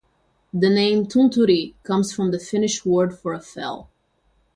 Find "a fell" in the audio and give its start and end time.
3.35-3.91